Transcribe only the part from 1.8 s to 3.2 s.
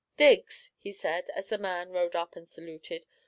rode up and saluted.